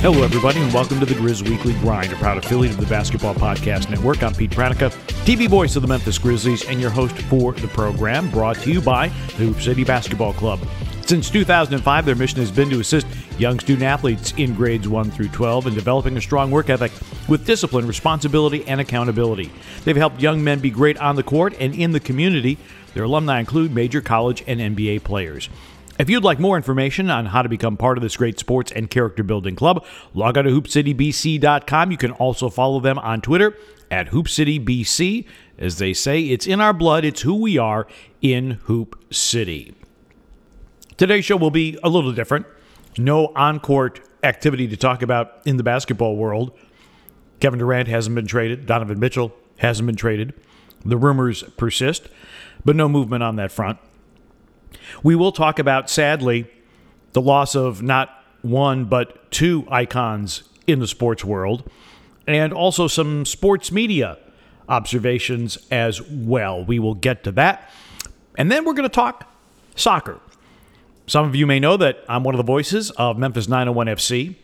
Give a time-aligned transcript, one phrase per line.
[0.00, 3.34] Hello, everybody, and welcome to the Grizz Weekly Grind, a proud affiliate of the Basketball
[3.34, 4.22] Podcast Network.
[4.22, 4.92] I'm Pete Pranica,
[5.24, 8.80] TV voice of the Memphis Grizzlies, and your host for the program, brought to you
[8.80, 10.60] by the Hoop City Basketball Club.
[11.04, 13.08] Since 2005, their mission has been to assist
[13.40, 16.92] young student athletes in grades 1 through 12 in developing a strong work ethic
[17.28, 19.50] with discipline, responsibility, and accountability.
[19.84, 22.56] They've helped young men be great on the court and in the community.
[22.94, 25.48] Their alumni include major college and NBA players.
[25.98, 28.88] If you'd like more information on how to become part of this great sports and
[28.88, 29.84] character building club,
[30.14, 31.90] log on to hoopcitybc.com.
[31.90, 33.56] You can also follow them on Twitter
[33.90, 35.26] at hoopcitybc.
[35.58, 37.88] As they say, it's in our blood, it's who we are
[38.22, 39.74] in Hoop City.
[40.96, 42.46] Today's show will be a little different.
[42.96, 46.56] No on court activity to talk about in the basketball world.
[47.40, 50.32] Kevin Durant hasn't been traded, Donovan Mitchell hasn't been traded.
[50.84, 52.08] The rumors persist,
[52.64, 53.78] but no movement on that front.
[55.02, 56.50] We will talk about, sadly,
[57.12, 58.10] the loss of not
[58.42, 61.68] one, but two icons in the sports world,
[62.26, 64.18] and also some sports media
[64.68, 66.64] observations as well.
[66.64, 67.70] We will get to that.
[68.36, 69.32] And then we're going to talk
[69.74, 70.20] soccer.
[71.06, 74.36] Some of you may know that I'm one of the voices of Memphis 901 FC,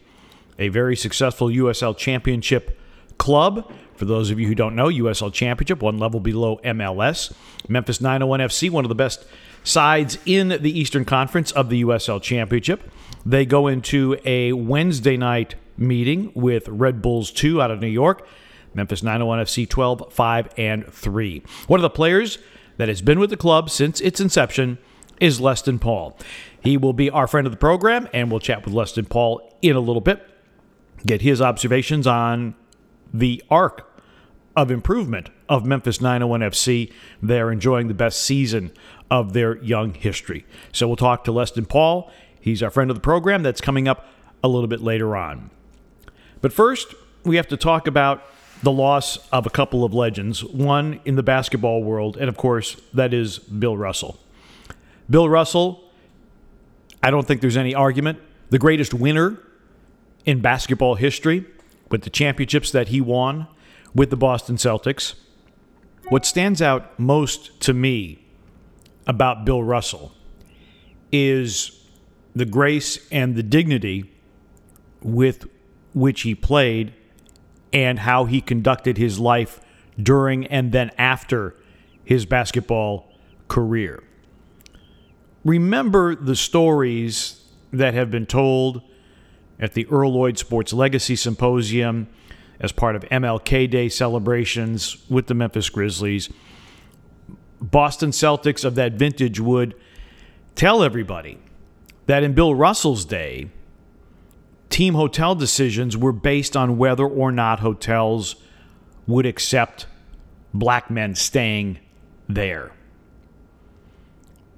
[0.58, 2.80] a very successful USL Championship
[3.18, 3.70] club.
[3.96, 7.32] For those of you who don't know, USL Championship, one level below MLS.
[7.68, 9.26] Memphis 901 FC, one of the best
[9.64, 12.90] sides in the Eastern Conference of the USL Championship.
[13.26, 18.26] They go into a Wednesday night meeting with Red Bulls 2 out of New York.
[18.74, 21.42] Memphis 901 FC 12, 5, and 3.
[21.66, 22.38] One of the players
[22.76, 24.78] that has been with the club since its inception
[25.20, 26.18] is Leston Paul.
[26.60, 29.76] He will be our friend of the program, and we'll chat with Leston Paul in
[29.76, 30.26] a little bit,
[31.06, 32.54] get his observations on
[33.12, 33.90] the arc
[34.56, 36.92] of improvement of Memphis 901 FC.
[37.22, 38.72] They're enjoying the best season
[39.10, 40.46] of their young history.
[40.72, 42.10] So we'll talk to Leston Paul.
[42.40, 44.06] He's our friend of the program that's coming up
[44.42, 45.50] a little bit later on.
[46.40, 46.94] But first,
[47.24, 48.22] we have to talk about
[48.62, 52.80] the loss of a couple of legends, one in the basketball world, and of course,
[52.92, 54.18] that is Bill Russell.
[55.08, 55.84] Bill Russell,
[57.02, 58.18] I don't think there's any argument,
[58.50, 59.38] the greatest winner
[60.24, 61.44] in basketball history
[61.90, 63.46] with the championships that he won
[63.94, 65.14] with the Boston Celtics.
[66.08, 68.23] What stands out most to me
[69.06, 70.12] about Bill Russell
[71.12, 71.80] is
[72.34, 74.10] the grace and the dignity
[75.02, 75.46] with
[75.92, 76.92] which he played
[77.72, 79.60] and how he conducted his life
[80.00, 81.54] during and then after
[82.04, 83.12] his basketball
[83.48, 84.02] career.
[85.44, 87.42] Remember the stories
[87.72, 88.82] that have been told
[89.60, 92.08] at the Earl Lloyd Sports Legacy Symposium
[92.60, 96.30] as part of MLK Day celebrations with the Memphis Grizzlies.
[97.60, 99.74] Boston Celtics of that vintage would
[100.54, 101.38] tell everybody
[102.06, 103.48] that in Bill Russell's day,
[104.70, 108.36] team hotel decisions were based on whether or not hotels
[109.06, 109.86] would accept
[110.52, 111.78] black men staying
[112.28, 112.72] there.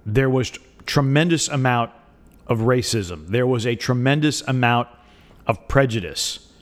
[0.04, 0.52] There was
[0.84, 1.90] tremendous amount
[2.46, 3.26] of racism.
[3.28, 4.88] There was a tremendous amount
[5.46, 6.52] of prejudice.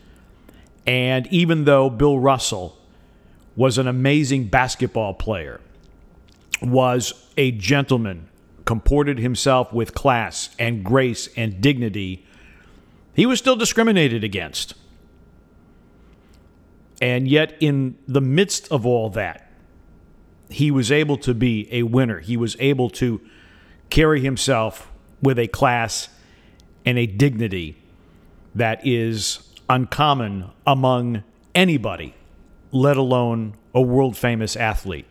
[0.87, 2.79] And even though Bill Russell
[3.57, 5.61] was an amazing basketball player,
[6.67, 8.29] was a gentleman,
[8.65, 12.27] comported himself with class and grace and dignity,
[13.15, 14.75] he was still discriminated against.
[17.01, 19.51] And yet, in the midst of all that,
[20.49, 22.21] he was able to be a winner.
[22.21, 23.21] He was able to
[23.91, 26.09] carry himself with a class
[26.85, 27.77] and a dignity
[28.55, 32.15] that is uncommon among anybody,
[32.71, 35.07] let alone a world famous athlete.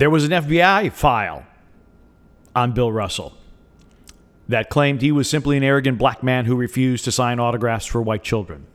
[0.00, 1.44] There was an FBI file
[2.56, 3.36] on Bill Russell
[4.48, 8.00] that claimed he was simply an arrogant black man who refused to sign autographs for
[8.00, 8.66] white children.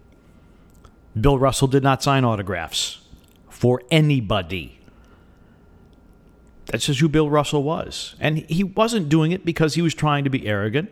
[1.20, 3.00] Bill Russell did not sign autographs
[3.50, 4.80] for anybody.
[6.68, 8.16] That's just who Bill Russell was.
[8.20, 10.92] And he wasn't doing it because he was trying to be arrogant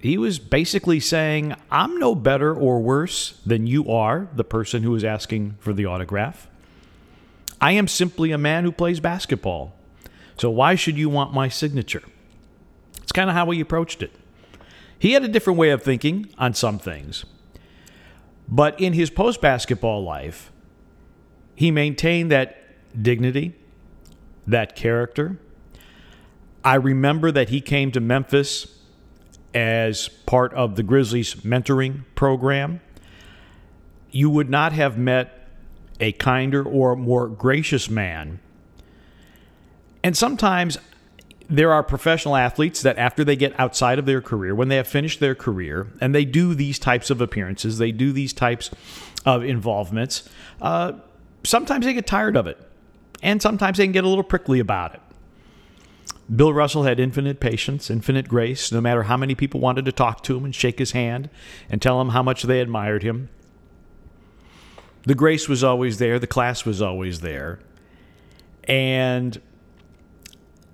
[0.00, 4.96] he was basically saying, I'm no better or worse than you are, the person who
[4.96, 6.48] is asking for the autograph.
[7.62, 9.74] I am simply a man who plays basketball.
[10.36, 12.02] So why should you want my signature?
[13.02, 14.12] It's kind of how he approached it.
[14.98, 17.24] He had a different way of thinking on some things.
[18.48, 20.52] But in his post basketball life,
[21.54, 22.58] he maintained that
[23.00, 23.54] dignity,
[24.46, 25.38] that character.
[26.64, 28.78] I remember that he came to Memphis
[29.54, 32.80] as part of the Grizzlies mentoring program,
[34.10, 35.41] you would not have met
[36.02, 38.40] a kinder or more gracious man.
[40.04, 40.76] And sometimes
[41.48, 44.88] there are professional athletes that after they get outside of their career, when they have
[44.88, 48.70] finished their career, and they do these types of appearances, they do these types
[49.24, 50.28] of involvements,
[50.60, 50.92] uh,
[51.44, 52.58] sometimes they get tired of it.
[53.22, 55.00] And sometimes they can get a little prickly about it.
[56.34, 60.24] Bill Russell had infinite patience, infinite grace, no matter how many people wanted to talk
[60.24, 61.30] to him and shake his hand
[61.70, 63.28] and tell him how much they admired him.
[65.04, 67.58] The grace was always there, the class was always there.
[68.64, 69.40] And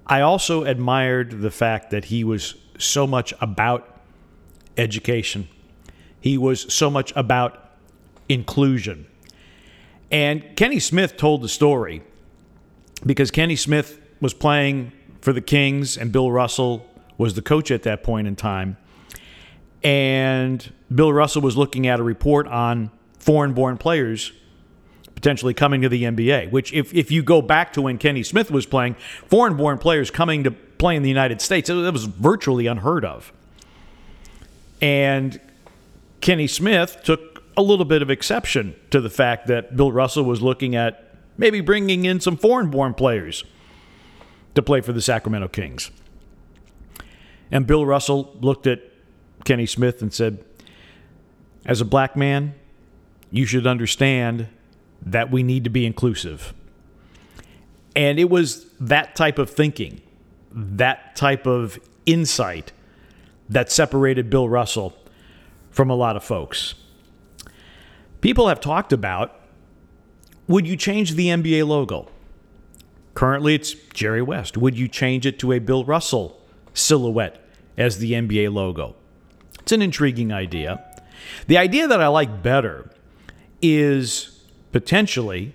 [0.07, 4.01] I also admired the fact that he was so much about
[4.77, 5.49] education.
[6.21, 7.73] He was so much about
[8.29, 9.07] inclusion.
[10.11, 12.03] And Kenny Smith told the story
[13.05, 16.87] because Kenny Smith was playing for the Kings and Bill Russell
[17.19, 18.77] was the coach at that point in time.
[19.83, 24.33] And Bill Russell was looking at a report on foreign born players
[25.15, 28.53] potentially coming to the NBA, which, if, if you go back to when Kenny Smith
[28.53, 28.95] was playing,
[29.27, 33.33] foreign born players coming to play in the United States, that was virtually unheard of.
[34.81, 35.41] And
[36.21, 40.41] Kenny Smith took a little bit of exception to the fact that Bill Russell was
[40.41, 43.45] looking at maybe bringing in some foreign born players
[44.55, 45.91] to play for the Sacramento Kings.
[47.51, 48.83] And Bill Russell looked at
[49.45, 50.45] Kenny Smith and said,
[51.65, 52.55] As a black man,
[53.31, 54.49] you should understand
[55.03, 56.53] that we need to be inclusive.
[57.95, 60.01] And it was that type of thinking,
[60.53, 62.73] that type of insight
[63.49, 64.97] that separated Bill Russell
[65.71, 66.75] from a lot of folks.
[68.21, 69.35] People have talked about
[70.49, 72.09] would you change the NBA logo?
[73.13, 74.57] Currently, it's Jerry West.
[74.57, 76.41] Would you change it to a Bill Russell
[76.73, 77.47] silhouette
[77.77, 78.97] as the NBA logo?
[79.61, 80.83] It's an intriguing idea.
[81.49, 82.91] The idea that I like better
[83.63, 85.55] is potentially,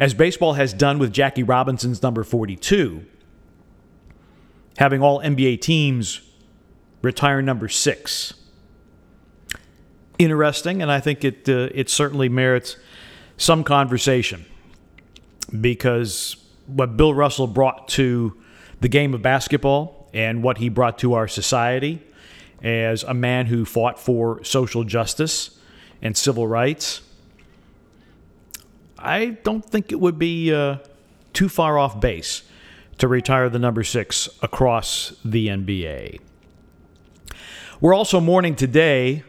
[0.00, 3.04] as baseball has done with Jackie Robinson's number 42,
[4.78, 6.20] having all NBA teams
[7.02, 8.34] retire number six.
[10.18, 12.76] Interesting, and I think it uh, it certainly merits
[13.36, 14.44] some conversation
[15.60, 18.40] because what Bill Russell brought to
[18.80, 22.02] the game of basketball and what he brought to our society
[22.62, 25.58] as a man who fought for social justice
[26.00, 27.00] and civil rights
[29.02, 30.76] I don't think it would be uh,
[31.32, 32.44] too far off base
[32.98, 36.20] to retire the number six across the NBA.
[37.80, 39.24] We're also mourning today,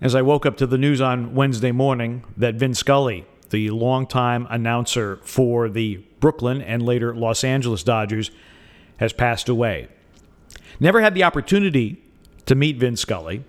[0.00, 4.48] as I woke up to the news on Wednesday morning, that Vin Scully, the longtime
[4.50, 8.32] announcer for the Brooklyn and later Los Angeles Dodgers,
[8.96, 9.86] has passed away.
[10.80, 12.02] Never had the opportunity
[12.46, 13.44] to meet Vin Scully.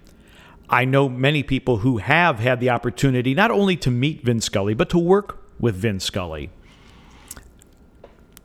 [0.70, 4.76] I know many people who have had the opportunity not only to meet Vin Scully,
[4.76, 6.50] but to work with Vin Scully.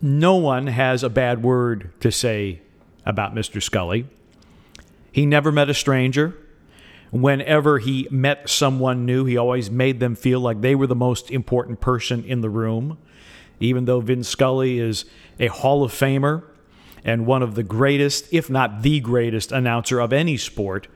[0.01, 2.61] No one has a bad word to say
[3.05, 3.61] about Mr.
[3.61, 4.05] Scully.
[5.11, 6.35] He never met a stranger.
[7.11, 11.29] Whenever he met someone new, he always made them feel like they were the most
[11.29, 12.97] important person in the room.
[13.59, 15.05] Even though Vin Scully is
[15.39, 16.43] a Hall of Famer
[17.05, 20.87] and one of the greatest, if not the greatest, announcer of any sport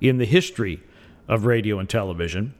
[0.00, 0.82] in the history
[1.28, 2.54] of radio and television.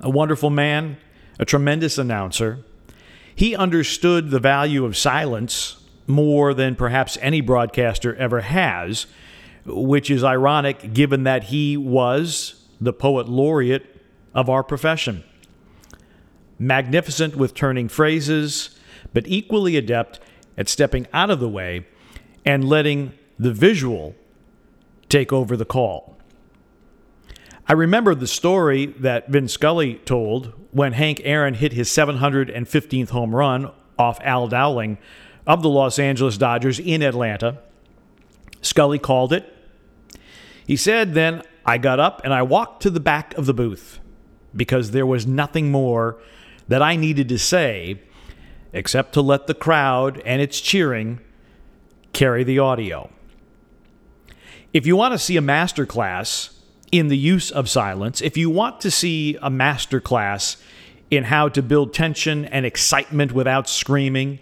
[0.00, 0.96] A wonderful man,
[1.40, 2.58] a tremendous announcer.
[3.34, 9.06] He understood the value of silence more than perhaps any broadcaster ever has,
[9.64, 14.02] which is ironic given that he was the poet laureate
[14.34, 15.24] of our profession.
[16.58, 18.78] Magnificent with turning phrases,
[19.14, 20.20] but equally adept
[20.58, 21.86] at stepping out of the way
[22.44, 24.14] and letting the visual
[25.08, 26.18] take over the call.
[27.70, 33.32] I remember the story that Vin Scully told when Hank Aaron hit his 715th home
[33.32, 34.98] run off Al Downing
[35.46, 37.60] of the Los Angeles Dodgers in Atlanta.
[38.60, 39.56] Scully called it.
[40.66, 44.00] He said, Then I got up and I walked to the back of the booth
[44.52, 46.18] because there was nothing more
[46.66, 48.02] that I needed to say
[48.72, 51.20] except to let the crowd and its cheering
[52.12, 53.12] carry the audio.
[54.74, 56.56] If you want to see a master class
[56.92, 58.20] in the use of silence.
[58.20, 60.56] If you want to see a master class
[61.10, 64.38] in how to build tension and excitement without screaming,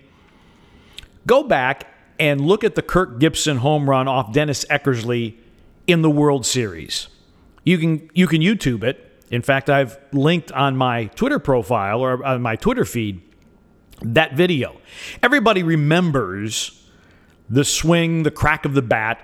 [1.26, 1.86] go back
[2.18, 5.34] and look at the Kirk Gibson home run off Dennis Eckersley
[5.86, 7.08] in the World Series.
[7.64, 9.04] You can you can YouTube it.
[9.30, 13.20] In fact, I've linked on my Twitter profile or on my Twitter feed
[14.02, 14.80] that video.
[15.22, 16.88] Everybody remembers
[17.50, 19.20] the swing, the crack of the bat,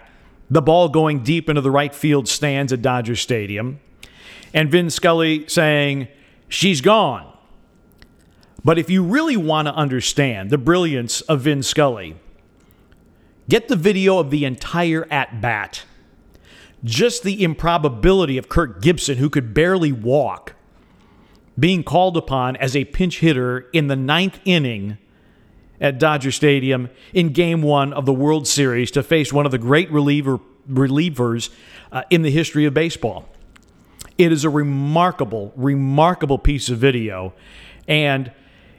[0.54, 3.80] the ball going deep into the right field stands at Dodger Stadium,
[4.54, 6.08] and Vin Scully saying,
[6.48, 7.30] She's gone.
[8.64, 12.16] But if you really want to understand the brilliance of Vin Scully,
[13.48, 15.84] Get the video of the entire at bat.
[16.82, 20.54] Just the improbability of Kirk Gibson, who could barely walk,
[21.58, 24.98] being called upon as a pinch hitter in the ninth inning
[25.80, 29.58] at Dodger Stadium in game one of the World Series to face one of the
[29.58, 30.38] great reliever,
[30.68, 31.50] relievers
[31.92, 33.28] uh, in the history of baseball.
[34.16, 37.32] It is a remarkable, remarkable piece of video,
[37.88, 38.30] and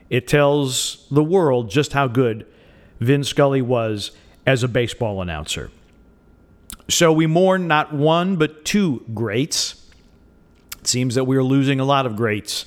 [0.09, 2.45] it tells the world just how good
[2.99, 4.11] Vin Scully was
[4.45, 5.71] as a baseball announcer.
[6.87, 9.89] So we mourn not one, but two greats.
[10.79, 12.65] It seems that we are losing a lot of greats,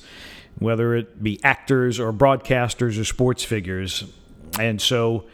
[0.59, 4.03] whether it be actors or broadcasters or sports figures.
[4.59, 5.25] And so,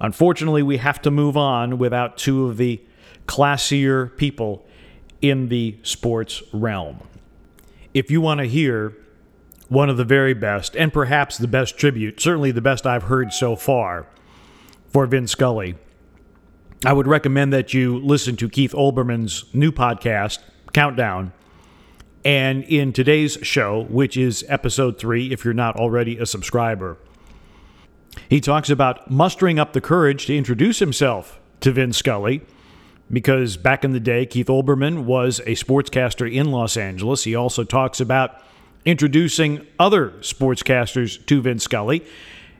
[0.00, 2.80] unfortunately, we have to move on without two of the
[3.26, 4.66] classier people
[5.20, 6.98] in the sports realm.
[7.94, 8.96] If you want to hear
[9.68, 13.32] one of the very best, and perhaps the best tribute, certainly the best I've heard
[13.32, 14.06] so far
[14.88, 15.74] for Vin Scully,
[16.84, 20.38] I would recommend that you listen to Keith Olbermann's new podcast,
[20.72, 21.32] Countdown.
[22.26, 26.98] And in today's show, which is episode three, if you're not already a subscriber,
[28.28, 32.42] he talks about mustering up the courage to introduce himself to Vin Scully
[33.12, 37.22] because back in the day, Keith Olbermann was a sportscaster in Los Angeles.
[37.22, 38.42] He also talks about
[38.84, 42.04] introducing other sportscasters to Vin Scully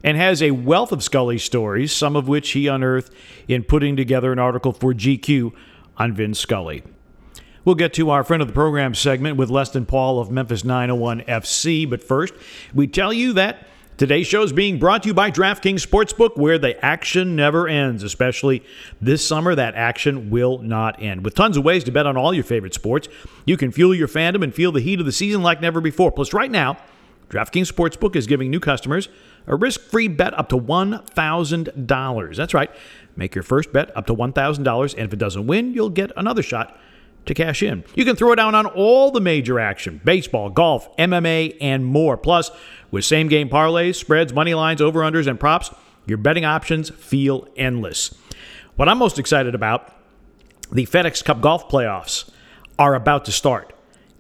[0.05, 3.13] and has a wealth of Scully stories, some of which he unearthed
[3.49, 5.53] in putting together an article for GQ
[5.97, 6.85] on Vin Scully.
[7.67, 11.23] We'll get to our friend of the program segment with Leston Paul of Memphis 901
[11.23, 12.33] FC, but first,
[12.73, 16.59] we tell you that Today's show is being brought to you by DraftKings Sportsbook, where
[16.59, 18.63] the action never ends, especially
[19.01, 19.55] this summer.
[19.55, 21.25] That action will not end.
[21.25, 23.09] With tons of ways to bet on all your favorite sports,
[23.47, 26.13] you can fuel your fandom and feel the heat of the season like never before.
[26.13, 26.77] Plus, right now,
[27.31, 29.09] DraftKings Sportsbook is giving new customers
[29.47, 32.37] a risk free bet up to $1,000.
[32.37, 32.71] That's right.
[33.17, 36.43] Make your first bet up to $1,000, and if it doesn't win, you'll get another
[36.43, 36.79] shot
[37.27, 37.85] to cash in.
[37.95, 42.17] You can throw down on all the major action baseball, golf, MMA, and more.
[42.17, 42.51] Plus,
[42.91, 45.71] with same game parlays, spreads, money lines, over unders, and props,
[46.07, 48.17] your betting options feel endless.
[48.77, 49.93] What I'm most excited about
[50.71, 52.29] the FedEx Cup golf playoffs
[52.79, 53.73] are about to start.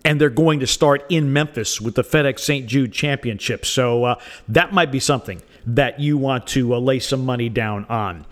[0.04, 2.66] And they're going to start in Memphis with the FedEx St.
[2.66, 3.66] Jude Championship.
[3.66, 7.84] So uh, that might be something that you want to uh, lay some money down
[7.86, 8.24] on.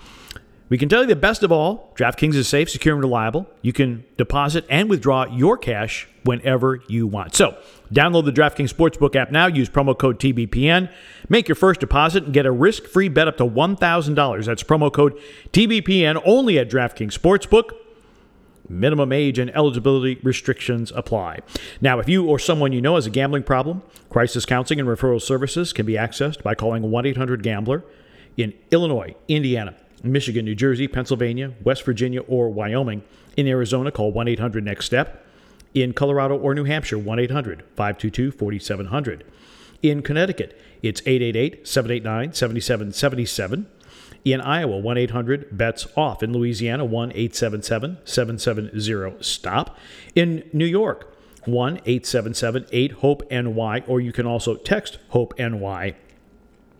[0.70, 3.46] We can tell you the best of all DraftKings is safe, secure, and reliable.
[3.60, 7.34] You can deposit and withdraw your cash whenever you want.
[7.34, 7.56] So,
[7.92, 9.46] download the DraftKings Sportsbook app now.
[9.46, 10.90] Use promo code TBPN.
[11.28, 14.44] Make your first deposit and get a risk free bet up to $1,000.
[14.46, 15.20] That's promo code
[15.52, 17.72] TBPN only at DraftKings Sportsbook.
[18.66, 21.40] Minimum age and eligibility restrictions apply.
[21.82, 25.20] Now, if you or someone you know has a gambling problem, crisis counseling and referral
[25.20, 27.84] services can be accessed by calling 1 800 Gambler
[28.38, 33.02] in Illinois, Indiana, Michigan, New Jersey, Pennsylvania, West Virginia, or Wyoming.
[33.36, 35.26] In Arizona, call 1 800 Next Step.
[35.72, 39.24] In Colorado or New Hampshire, 1 800 522 4700.
[39.82, 43.66] In Connecticut, it's 888 789 7777.
[44.24, 46.22] In Iowa, 1 800 bets off.
[46.22, 49.76] In Louisiana, 1 877 770 stop.
[50.14, 55.94] In New York, 1 877 8 HOPE NY, or you can also text HOPE NY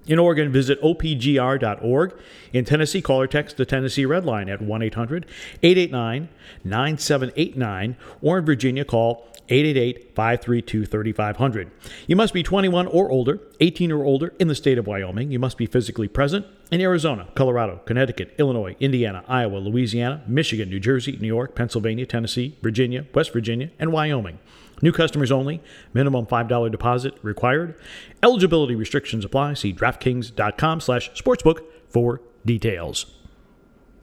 [0.06, 2.14] in Oregon, visit opgr.org.
[2.52, 5.26] In Tennessee, call or text the Tennessee Red Line at 1 800
[5.62, 6.28] 889
[6.62, 7.96] 9789.
[8.23, 11.70] Or in Virginia, call 888 532 3500.
[12.06, 15.30] You must be 21 or older, 18 or older in the state of Wyoming.
[15.30, 20.80] You must be physically present in Arizona, Colorado, Connecticut, Illinois, Indiana, Iowa, Louisiana, Michigan, New
[20.80, 24.38] Jersey, New York, Pennsylvania, Tennessee, Virginia, West Virginia, and Wyoming.
[24.83, 25.62] New customers only.
[25.93, 27.75] Minimum $5 deposit required.
[28.23, 29.54] Eligibility restrictions apply.
[29.54, 33.07] See DraftKings.com slash sportsbook for details.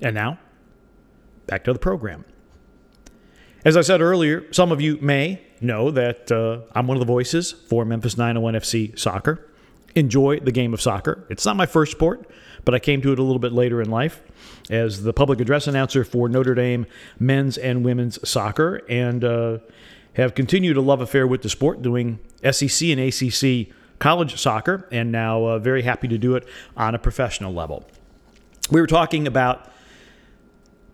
[0.01, 0.39] And now,
[1.45, 2.25] back to the program.
[3.63, 7.05] As I said earlier, some of you may know that uh, I'm one of the
[7.05, 9.47] voices for Memphis 901 FC soccer.
[9.93, 11.25] Enjoy the game of soccer.
[11.29, 12.27] It's not my first sport,
[12.65, 14.23] but I came to it a little bit later in life
[14.69, 16.87] as the public address announcer for Notre Dame
[17.19, 18.81] men's and women's soccer.
[18.89, 19.57] And uh,
[20.13, 25.11] have continued a love affair with the sport, doing SEC and ACC college soccer, and
[25.11, 27.87] now uh, very happy to do it on a professional level.
[28.69, 29.71] We were talking about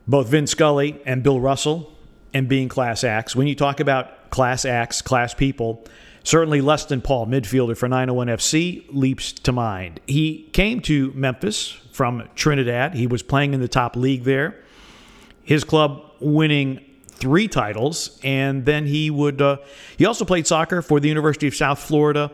[0.08, 1.94] both Vin Scully and Bill Russell
[2.34, 3.36] and being class acts.
[3.36, 5.86] When you talk about class acts, class people,
[6.24, 10.02] certainly Leston Paul, midfielder for 901 FC, leaps to mind.
[10.06, 12.94] He came to Memphis from Trinidad.
[12.94, 14.62] He was playing in the top league there.
[15.44, 16.84] His club winning
[17.18, 19.42] three titles, and then he would.
[19.42, 19.58] Uh,
[19.98, 22.32] he also played soccer for the University of South Florida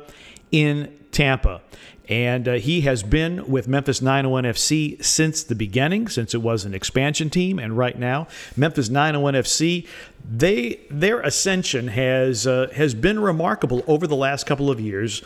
[0.51, 1.61] in Tampa.
[2.09, 6.65] And uh, he has been with Memphis 901 FC since the beginning, since it was
[6.65, 7.59] an expansion team.
[7.59, 9.87] And right now, Memphis 901 FC,
[10.29, 15.23] they their ascension has uh, has been remarkable over the last couple of years.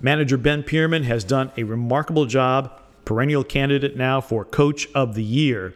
[0.00, 5.22] Manager Ben Pirmann has done a remarkable job, perennial candidate now for Coach of the
[5.22, 5.74] Year.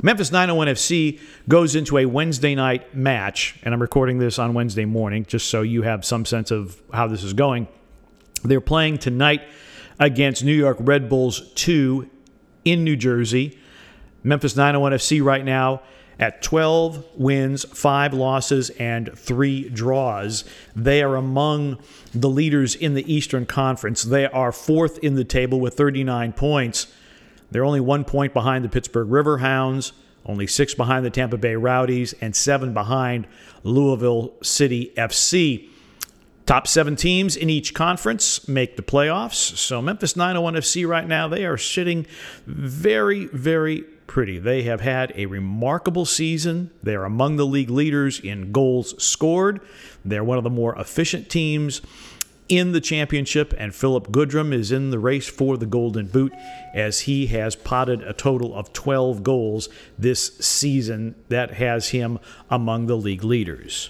[0.00, 4.86] Memphis 901 FC goes into a Wednesday night match, and I'm recording this on Wednesday
[4.86, 7.68] morning just so you have some sense of how this is going.
[8.42, 9.42] They're playing tonight
[10.00, 12.08] against New York Red Bulls 2
[12.64, 13.58] in New Jersey.
[14.24, 15.82] Memphis 901 FC right now
[16.18, 20.44] at 12 wins, 5 losses, and 3 draws.
[20.74, 21.78] They are among
[22.14, 24.02] the leaders in the Eastern Conference.
[24.02, 26.86] They are fourth in the table with 39 points.
[27.52, 29.92] They're only one point behind the Pittsburgh Riverhounds,
[30.24, 33.26] only six behind the Tampa Bay Rowdies, and seven behind
[33.62, 35.68] Louisville City FC.
[36.46, 39.56] Top seven teams in each conference make the playoffs.
[39.56, 42.06] So Memphis 901 FC right now, they are sitting
[42.46, 44.38] very, very pretty.
[44.38, 46.70] They have had a remarkable season.
[46.82, 49.60] They are among the league leaders in goals scored.
[50.04, 51.80] They're one of the more efficient teams
[52.52, 56.34] in the championship, and Phillip Goodrum is in the race for the Golden Boot
[56.74, 61.14] as he has potted a total of 12 goals this season.
[61.30, 62.18] That has him
[62.50, 63.88] among the league leaders.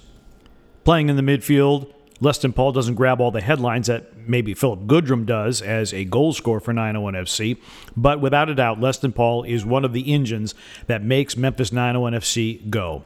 [0.85, 5.27] Playing in the midfield, Leston Paul doesn't grab all the headlines that maybe Phillip Goodrum
[5.27, 7.57] does as a goal scorer for 901 FC,
[7.97, 10.55] but without a doubt, Leston Paul is one of the engines
[10.87, 13.03] that makes Memphis 901 FC go.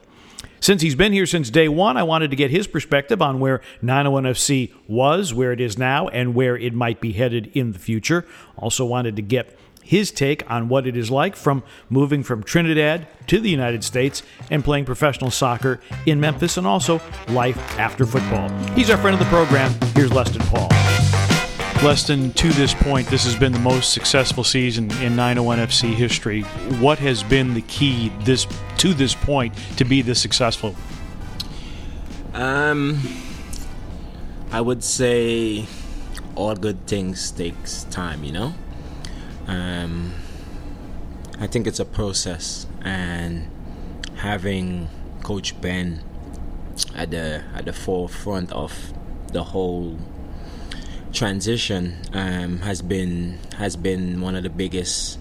[0.60, 3.60] Since he's been here since day one, I wanted to get his perspective on where
[3.82, 7.78] 901 FC was, where it is now, and where it might be headed in the
[7.78, 8.24] future.
[8.56, 13.06] Also, wanted to get his take on what it is like from moving from Trinidad
[13.28, 18.48] to the United States and playing professional soccer in Memphis and also life after football.
[18.74, 19.72] He's our friend of the program.
[19.94, 20.95] Here's Leston Paul.
[21.82, 26.42] Leston, to this point, this has been the most successful season in 901 FC history.
[26.80, 28.46] What has been the key this
[28.78, 30.74] to this point to be this successful?
[32.34, 33.00] Um,
[34.50, 35.66] I would say
[36.34, 38.54] all good things takes time, you know.
[39.46, 40.12] Um,
[41.38, 43.50] I think it's a process, and
[44.16, 44.88] having
[45.22, 46.02] Coach Ben
[46.94, 48.92] at the at the forefront of
[49.32, 49.98] the whole
[51.16, 55.18] transition um, has been has been one of the biggest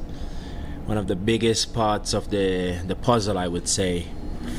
[0.85, 4.05] one of the biggest parts of the the puzzle, I would say,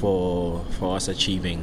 [0.00, 1.60] for for us achieving.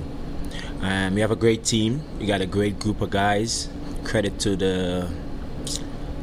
[0.81, 2.01] Um, we have a great team.
[2.19, 3.67] We got a great group of guys.
[4.03, 5.09] Credit to the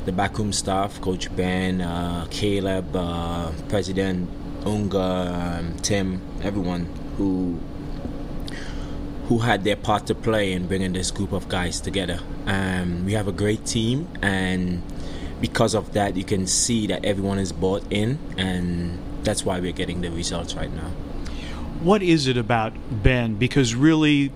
[0.05, 4.31] the backroom staff, Coach Ben, uh, Caleb, uh, President
[4.65, 6.87] Unger, um, Tim, everyone
[7.17, 7.59] who
[9.31, 12.19] who had their part to play in bringing this group of guys together.
[12.47, 14.83] Um, we have a great team, and
[15.41, 19.71] because of that, you can see that everyone is bought in, and that's why we're
[19.71, 20.91] getting the results right now.
[21.79, 23.37] What is it about Ben?
[23.37, 24.33] Because really,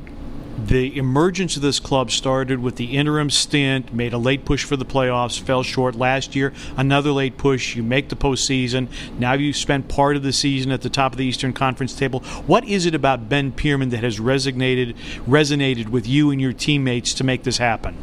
[0.59, 4.77] the emergence of this club started with the interim stint, made a late push for
[4.77, 7.75] the playoffs, fell short last year, another late push.
[7.75, 8.89] You make the postseason.
[9.19, 12.21] Now you've spent part of the season at the top of the Eastern Conference table.
[12.47, 17.15] What is it about Ben Pirmann that has resonated resonated with you and your teammates
[17.15, 17.97] to make this happen?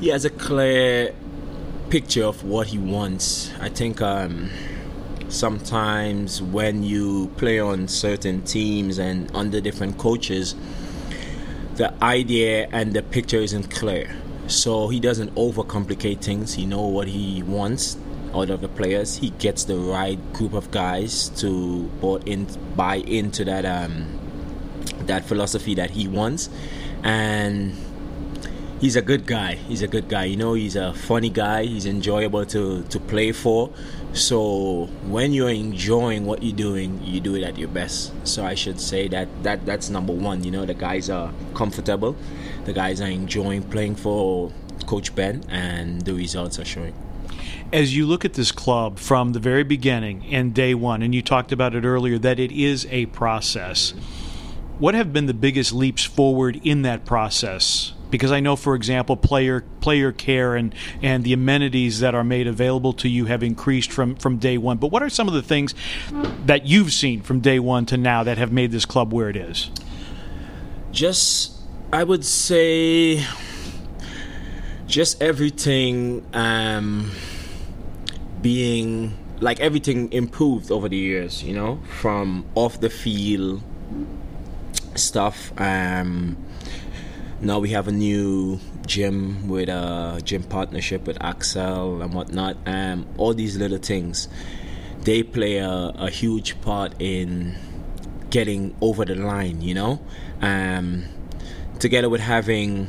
[0.00, 1.14] He has a clear
[1.90, 3.52] picture of what he wants.
[3.60, 4.50] I think um,
[5.28, 10.54] sometimes when you play on certain teams and under different coaches,
[11.76, 14.14] the idea and the picture isn't clear.
[14.46, 16.54] So he doesn't overcomplicate things.
[16.54, 17.96] He know what he wants
[18.34, 19.16] out of the players.
[19.16, 24.18] He gets the right group of guys to bought in, buy into that um,
[25.06, 26.50] that philosophy that he wants,
[27.02, 27.74] and
[28.80, 29.54] he's a good guy.
[29.54, 30.24] He's a good guy.
[30.24, 31.64] You know, he's a funny guy.
[31.64, 33.70] He's enjoyable to to play for.
[34.12, 38.12] So when you're enjoying what you're doing, you do it at your best.
[38.26, 40.42] So I should say that that that's number one.
[40.42, 42.16] You know, the guys are comfortable,
[42.64, 44.50] the guys are enjoying playing for
[44.86, 46.94] Coach Ben, and the results are showing.
[47.72, 51.22] As you look at this club from the very beginning and day one, and you
[51.22, 53.94] talked about it earlier, that it is a process.
[54.80, 59.16] What have been the biggest leaps forward in that process because I know, for example,
[59.16, 63.92] player player care and and the amenities that are made available to you have increased
[63.92, 64.78] from from day one.
[64.78, 65.74] But what are some of the things
[66.46, 69.36] that you've seen from day one to now that have made this club where it
[69.36, 69.70] is?
[70.92, 71.52] Just,
[71.92, 73.24] I would say,
[74.86, 77.12] just everything um,
[78.42, 81.42] being like everything improved over the years.
[81.42, 83.62] You know, from off the field
[84.94, 85.52] stuff.
[85.58, 86.36] Um,
[87.40, 92.56] now we have a new gym with a gym partnership with Axel and whatnot.
[92.66, 94.28] Um, all these little things,
[95.00, 97.56] they play a, a huge part in
[98.30, 99.62] getting over the line.
[99.62, 100.00] You know,
[100.42, 101.04] um,
[101.78, 102.88] together with having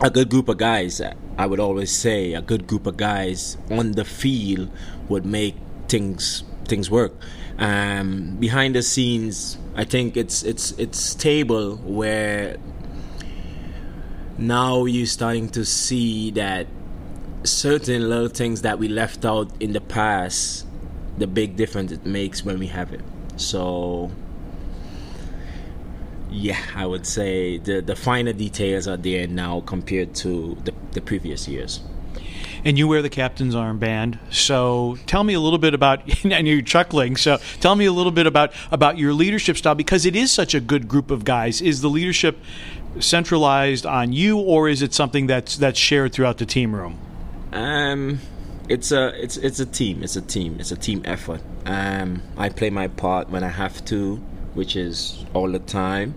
[0.00, 1.00] a good group of guys.
[1.38, 4.70] I would always say a good group of guys on the field
[5.08, 5.56] would make
[5.88, 7.14] things things work.
[7.58, 12.56] Um, behind the scenes, I think it's it's it's stable where
[14.38, 16.66] now you're starting to see that
[17.44, 20.66] certain little things that we left out in the past,
[21.18, 23.00] the big difference it makes when we have it.
[23.36, 24.10] So
[26.30, 31.00] yeah, I would say the the finer details are there now compared to the, the
[31.00, 31.80] previous years.
[32.64, 34.18] And you wear the captain's armband.
[34.30, 37.16] So tell me a little bit about and you're chuckling.
[37.16, 40.54] So tell me a little bit about about your leadership style because it is such
[40.54, 41.60] a good group of guys.
[41.60, 42.38] Is the leadership
[43.00, 46.98] centralized on you or is it something that's that's shared throughout the team room?
[47.52, 48.20] Um
[48.68, 50.02] it's a it's it's a team.
[50.02, 50.56] It's a team.
[50.58, 51.40] It's a team effort.
[51.64, 54.20] Um I play my part when I have to
[54.56, 56.14] which is all the time.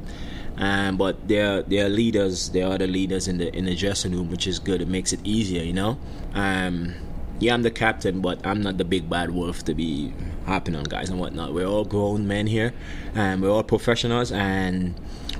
[0.57, 2.49] Um, but they're they're leaders.
[2.49, 4.81] They are the leaders in the in the dressing room, which is good.
[4.81, 5.97] It makes it easier, you know.
[6.33, 6.95] Um,
[7.39, 10.13] yeah, I'm the captain, but I'm not the big bad wolf to be
[10.45, 11.53] hopping on guys and whatnot.
[11.53, 12.73] We're all grown men here,
[13.15, 14.33] and we're all professionals.
[14.33, 14.99] And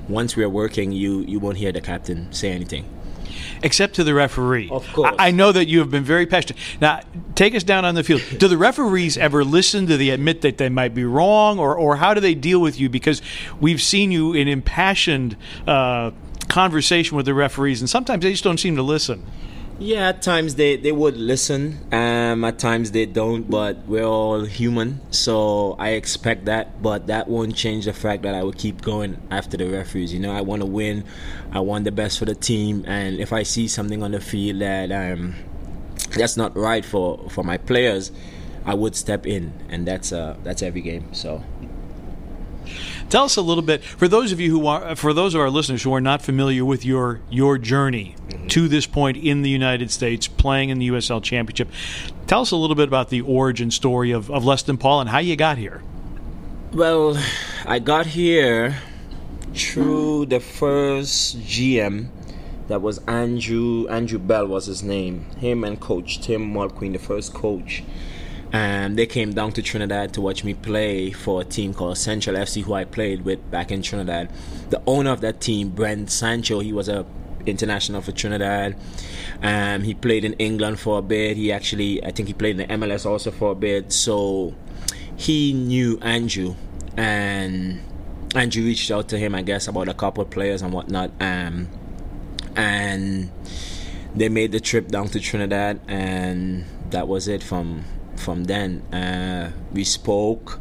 [0.10, 2.86] once we're working, you you won't hear the captain say anything
[3.62, 4.70] except to the referee.
[4.72, 5.16] Of course.
[5.20, 6.58] I, know that you have been very passionate.
[6.80, 7.02] Now,
[7.36, 8.22] take us down on the field.
[8.38, 9.86] do the referees ever listen?
[9.86, 12.80] Do they admit that they might be wrong, or, or how do they deal with
[12.80, 12.90] you?
[12.90, 13.22] Because
[13.60, 15.36] we've seen you in impassioned
[15.68, 16.12] uh,
[16.48, 19.26] conversation with the referees, and sometimes they just don't seem to listen.
[19.82, 21.80] Yeah, at times they, they would listen.
[21.94, 26.84] Um, at times they don't, but we're all human, so I expect that.
[26.84, 30.14] But that won't change the fact that I will keep going after the referees.
[30.14, 31.06] You know, I want to win.
[31.54, 34.60] I want the best for the team, and if I see something on the field
[34.60, 35.36] that um,
[36.12, 38.12] that's not right for, for my players,
[38.66, 41.14] I would step in, and that's uh, that's every game.
[41.14, 41.42] So.
[43.10, 45.50] Tell us a little bit for those of you who are for those of our
[45.50, 48.48] listeners who are not familiar with your your journey mm-hmm.
[48.48, 51.70] to this point in the United States, playing in the USL Championship.
[52.28, 55.18] Tell us a little bit about the origin story of, of Leston Paul and how
[55.18, 55.82] you got here.
[56.72, 57.18] Well,
[57.66, 58.78] I got here
[59.56, 62.10] through the first GM
[62.68, 65.26] that was Andrew Andrew Bell was his name.
[65.38, 67.84] Him and Coach Tim Mulqueen, the first coach
[68.52, 72.36] and they came down to Trinidad to watch me play for a team called Central
[72.36, 74.32] FC, who I played with back in Trinidad.
[74.70, 77.06] The owner of that team, Brent Sancho, he was a
[77.46, 78.76] international for Trinidad.
[79.42, 81.38] Um, he played in England for a bit.
[81.38, 83.92] He actually, I think, he played in the MLS also for a bit.
[83.92, 84.56] So
[85.16, 86.56] he knew Andrew,
[86.98, 87.82] and
[88.36, 91.12] Andrew reached out to him, I guess, about a couple of players and whatnot.
[91.20, 91.68] Um,
[92.56, 93.32] and
[94.16, 97.86] they made the trip down to Trinidad, and that was it from
[98.20, 98.82] from then.
[98.94, 100.60] Uh, we spoke.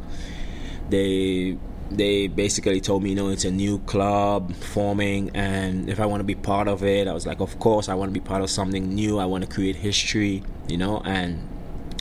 [0.91, 1.59] They
[1.91, 6.21] they basically told me, you know, it's a new club forming, and if I want
[6.21, 8.43] to be part of it, I was like, of course, I want to be part
[8.43, 9.19] of something new.
[9.19, 11.49] I want to create history, you know, and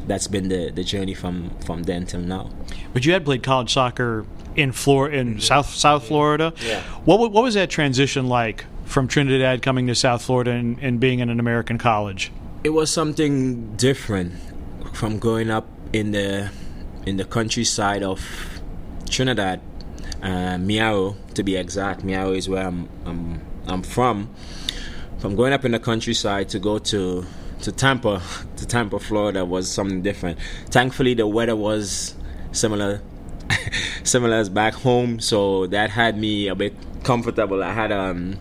[0.06, 2.50] that's been the, the journey from from then till now.
[2.94, 6.54] But you had played college soccer in Florida, in South South Florida.
[6.62, 6.82] Yeah.
[7.06, 11.20] What what was that transition like from Trinidad coming to South Florida and, and being
[11.20, 12.32] in an American college?
[12.64, 14.34] It was something different
[14.98, 16.50] from growing up in the
[17.06, 18.20] in the countryside of
[19.08, 19.62] Trinidad,
[20.24, 22.02] uh, Mayaro to be exact.
[22.02, 24.34] Mayaro is where I'm, I'm I'm from.
[25.20, 27.24] From growing up in the countryside to go to
[27.62, 28.24] to Tampa
[28.56, 30.40] to Tampa, Florida was something different.
[30.70, 32.16] Thankfully, the weather was
[32.52, 33.00] similar
[34.04, 37.64] similar as back home, so that had me a bit comfortable.
[37.64, 38.40] I had um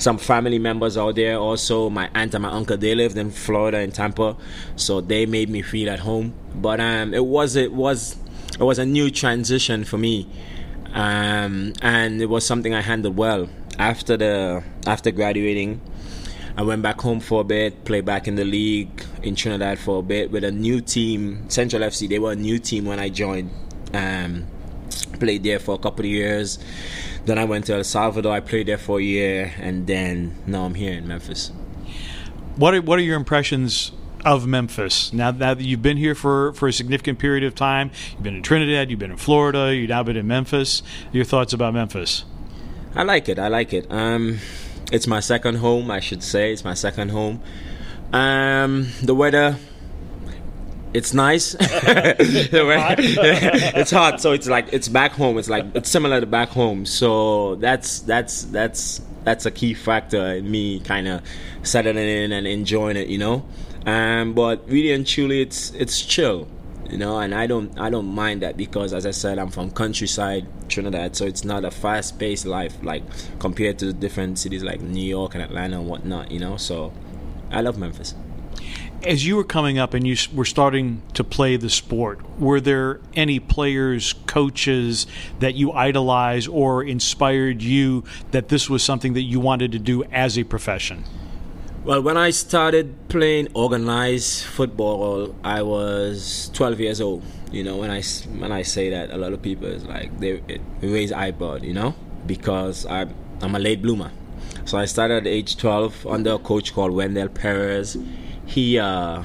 [0.00, 3.80] some family members out there also my aunt and my uncle they lived in florida
[3.80, 4.36] in tampa
[4.76, 8.16] so they made me feel at home but um, it was it was
[8.58, 10.26] it was a new transition for me
[10.94, 15.80] um, and it was something i handled well after the after graduating
[16.56, 20.00] I went back home for a bit, played back in the league in Trinidad for
[20.00, 22.06] a bit with a new team, Central FC.
[22.08, 23.50] They were a new team when I joined.
[23.94, 24.46] Um,
[25.18, 26.58] played there for a couple of years.
[27.26, 28.32] Then I went to El Salvador.
[28.32, 31.52] I played there for a year, and then now I'm here in Memphis.
[32.56, 33.92] What are, what are your impressions
[34.24, 37.90] of Memphis now, now that you've been here for, for a significant period of time?
[38.12, 40.82] You've been in Trinidad, you've been in Florida, you've now been in Memphis.
[41.12, 42.24] Your thoughts about Memphis?
[42.94, 43.38] I like it.
[43.38, 43.86] I like it.
[43.90, 44.38] Um,
[44.90, 46.52] it's my second home, I should say.
[46.52, 47.40] It's my second home.
[48.12, 49.56] Um, the weather
[50.92, 51.54] it's nice.
[51.60, 52.70] it's
[53.90, 55.38] hot, so it's like it's back home.
[55.38, 56.84] It's like it's similar to back home.
[56.84, 61.22] So that's that's that's that's a key factor in me kind of
[61.62, 63.44] settling in and enjoying it, you know.
[63.86, 66.48] Um, but really and truly, it's it's chill,
[66.88, 69.70] you know, and I don't I don't mind that because, as I said, I'm from
[69.70, 73.04] countryside Trinidad, so it's not a fast-paced life like
[73.38, 76.56] compared to different cities like New York and Atlanta and whatnot, you know.
[76.56, 76.92] So
[77.52, 78.14] I love Memphis
[79.04, 83.00] as you were coming up and you were starting to play the sport, were there
[83.14, 85.06] any players, coaches
[85.38, 90.04] that you idolize or inspired you that this was something that you wanted to do
[90.04, 91.04] as a profession?
[91.84, 97.22] Well, when I started playing organized football, I was 12 years old.
[97.50, 98.02] You know, when I
[98.38, 100.42] when I say that, a lot of people is like they
[100.82, 101.56] raise eyebrow.
[101.56, 101.94] You know,
[102.26, 104.12] because I'm I'm a late bloomer.
[104.66, 107.96] So I started at age 12 under a coach called Wendell Perez
[108.50, 109.22] he uh,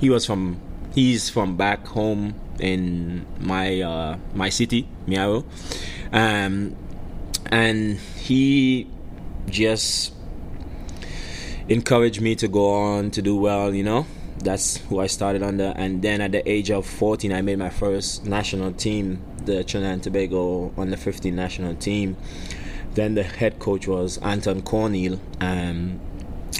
[0.00, 0.60] he was from
[0.92, 5.44] he's from back home in my uh, my city, Mayaro,
[6.12, 6.76] um,
[7.46, 8.88] and he
[9.48, 10.12] just
[11.68, 13.72] encouraged me to go on to do well.
[13.72, 14.06] You know,
[14.38, 15.72] that's who I started under.
[15.76, 19.92] And then at the age of 14, I made my first national team, the Trinidad
[19.92, 22.16] and Tobago under 15 national team.
[22.94, 25.20] Then the head coach was Anton Corneal.
[25.40, 26.00] Um,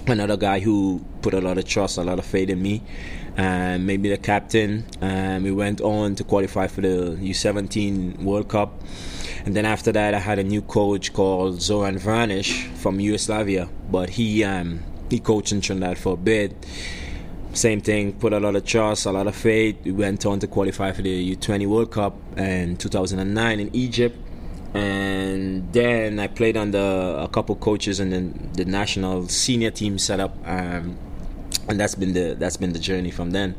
[0.06, 2.82] another guy who put a lot of trust, a lot of faith in me.
[3.36, 4.84] And maybe the captain.
[5.00, 8.82] Um, we went on to qualify for the U17 World Cup.
[9.44, 13.68] And then after that, I had a new coach called Zoran Vranic from Yugoslavia.
[13.90, 16.54] But he um, he coached in Trinidad for a bit.
[17.52, 19.76] Same thing, put a lot of trust, a lot of faith.
[19.84, 24.16] We went on to qualify for the U20 World Cup in 2009 in Egypt
[24.74, 30.20] and then I played under a couple coaches and then the national senior team set
[30.20, 30.96] up, um,
[31.70, 33.54] and that's been the that's been the journey from then.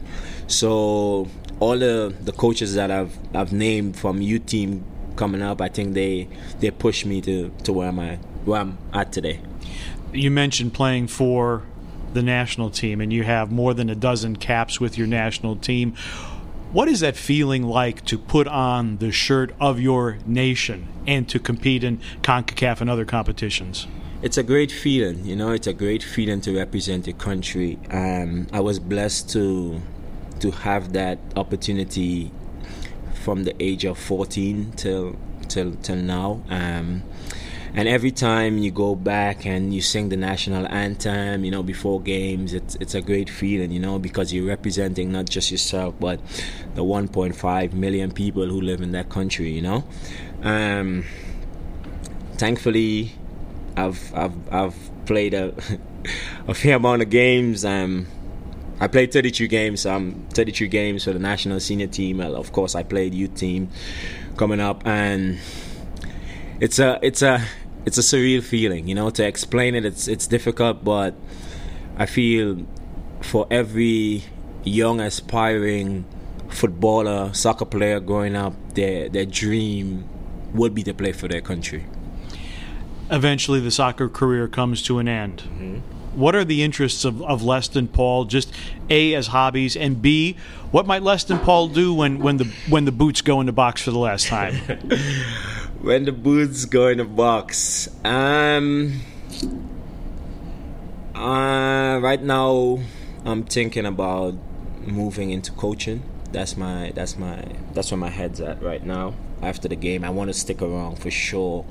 [0.48, 1.28] So
[1.60, 4.84] all the the coaches that I've I've named from U team
[5.16, 6.28] coming up, I think they
[6.60, 9.40] they pushed me to to where am I where I'm at today.
[10.14, 11.64] You mentioned playing for
[12.14, 15.94] the national team, and you have more than a dozen caps with your national team.
[16.74, 21.40] What is that feeling like to put on the shirt of your nation and to
[21.40, 23.88] compete in CONCACAF and other competitions?
[24.24, 25.52] It's a great feeling, you know.
[25.52, 27.80] It's a great feeling to represent a country.
[27.90, 29.82] Um, I was blessed to
[30.42, 32.32] to have that opportunity
[33.24, 35.16] from the age of 14 till
[35.48, 36.44] till till now.
[36.50, 37.02] Um,
[37.74, 42.02] and every time you go back and you sing the national anthem you know before
[42.02, 46.20] games it's it's a great feeling you know because you're representing not just yourself but
[46.76, 49.86] the 1.5 million people who live in that country you know
[50.44, 51.06] um,
[52.34, 53.14] thankfully
[53.78, 55.54] I've I've I've played a
[56.48, 58.08] a fair amount of games um,
[58.82, 59.86] I played 32 games.
[59.86, 62.20] Um, 32 games for the national senior team.
[62.20, 63.70] Of course, I played youth team
[64.38, 65.38] coming up, and
[66.60, 67.46] it's a it's a
[67.86, 68.88] it's a surreal feeling.
[68.88, 71.14] You know, to explain it, it's it's difficult, but
[71.96, 72.66] I feel
[73.22, 74.24] for every
[74.64, 76.04] young aspiring
[76.50, 80.10] footballer, soccer player growing up, their their dream
[80.56, 81.86] would be to play for their country.
[83.12, 85.44] Eventually, the soccer career comes to an end.
[85.44, 85.78] Mm-hmm.
[86.18, 88.26] What are the interests of, of Leston Paul?
[88.26, 88.54] Just
[88.90, 90.38] A as hobbies, and B,
[90.72, 93.82] what might Leston Paul do when, when the when the boots go in the box
[93.82, 94.56] for the last time?
[95.82, 97.90] when the boots go in the box.
[98.06, 99.02] Um,
[101.16, 102.80] uh, right now,
[103.26, 104.36] I'm thinking about
[104.86, 106.04] moving into coaching.
[106.32, 107.44] That's my that's my
[107.74, 109.14] that's where my head's at right now.
[109.42, 111.66] After the game, I want to stick around for sure.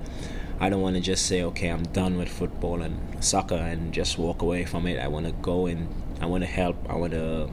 [0.61, 4.19] I don't want to just say, okay, I'm done with football and soccer and just
[4.19, 4.99] walk away from it.
[4.99, 5.89] I want to go and
[6.21, 6.77] I want to help.
[6.89, 7.51] I want to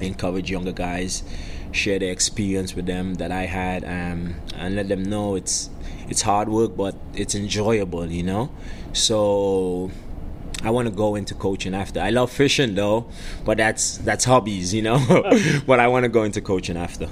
[0.00, 1.22] encourage younger guys
[1.72, 5.70] share the experience with them that I had um, and let them know it's
[6.08, 8.50] it's hard work but it's enjoyable you know
[8.92, 9.90] so
[10.62, 13.06] I want to go into coaching after I love fishing though
[13.44, 14.98] but that's that's hobbies you know
[15.66, 17.08] but I want to go into coaching after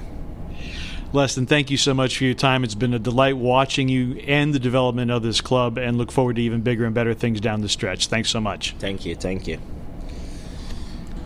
[1.13, 2.63] Leston, thank you so much for your time.
[2.63, 6.37] It's been a delight watching you and the development of this club, and look forward
[6.37, 8.07] to even bigger and better things down the stretch.
[8.07, 8.73] Thanks so much.
[8.79, 9.15] Thank you.
[9.15, 9.59] Thank you.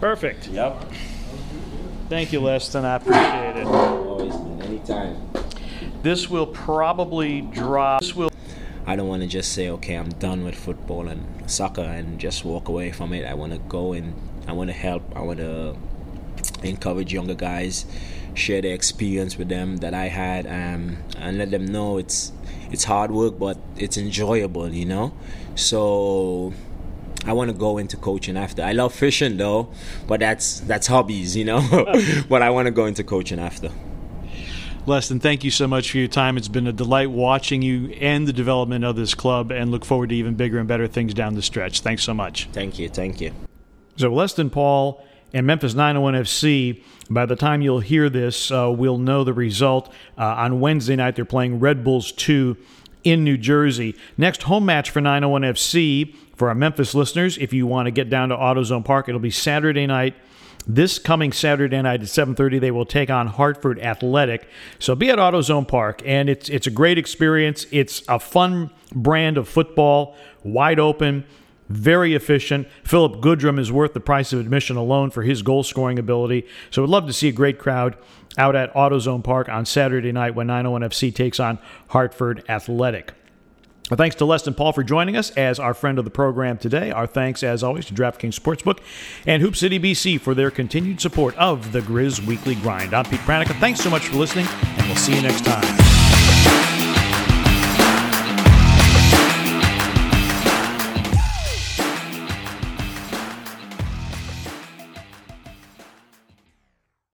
[0.01, 0.49] Perfect.
[0.49, 0.91] Yep.
[2.09, 2.83] Thank you, Leston.
[2.83, 3.65] I appreciate it.
[3.65, 4.61] Always, man.
[4.63, 5.29] Anytime.
[6.03, 8.01] This will probably drop.
[8.01, 8.29] This will.
[8.85, 12.43] I don't want to just say, okay, I'm done with football and soccer and just
[12.43, 13.25] walk away from it.
[13.25, 14.13] I want to go and
[14.47, 15.03] I want to help.
[15.15, 15.77] I want to
[16.61, 17.85] encourage younger guys,
[18.37, 22.31] share the experience with them that I had, um, and let them know it's
[22.71, 25.13] it's hard work, but it's enjoyable, you know.
[25.55, 26.53] So
[27.25, 28.63] I want to go into coaching after.
[28.63, 29.69] I love fishing though,
[30.07, 31.61] but that's that's hobbies, you know.
[32.29, 33.71] but I want to go into coaching after.
[34.85, 36.37] Leston, thank you so much for your time.
[36.37, 40.09] It's been a delight watching you and the development of this club, and look forward
[40.09, 41.81] to even bigger and better things down the stretch.
[41.81, 42.47] Thanks so much.
[42.53, 42.87] Thank you.
[42.87, 43.33] Thank you.
[43.97, 46.83] So, Leston Paul and Memphis 901 FC.
[47.09, 49.91] By the time you'll hear this, uh, we'll know the result.
[50.17, 52.57] Uh, on Wednesday night, they're playing Red Bulls 2
[53.03, 53.95] in New Jersey.
[54.17, 57.37] Next home match for 901 FC for our Memphis listeners.
[57.37, 60.15] If you want to get down to AutoZone Park, it'll be Saturday night
[60.67, 64.49] this coming Saturday night at 7:30, they will take on Hartford Athletic.
[64.79, 67.65] So be at AutoZone Park, and it's it's a great experience.
[67.71, 71.23] It's a fun brand of football, wide open,
[71.69, 72.67] very efficient.
[72.83, 76.45] Phillip Goodrum is worth the price of admission alone for his goal scoring ability.
[76.71, 77.97] So we'd love to see a great crowd
[78.37, 83.13] out at AutoZone Park on Saturday night when 901 FC takes on Hartford Athletic.
[83.89, 86.91] Our thanks to Leston Paul for joining us as our friend of the program today.
[86.91, 88.79] Our thanks, as always, to DraftKings Sportsbook
[89.25, 92.93] and Hoop City BC for their continued support of the Grizz Weekly Grind.
[92.93, 93.57] I'm Pete Pranica.
[93.59, 95.96] Thanks so much for listening, and we'll see you next time.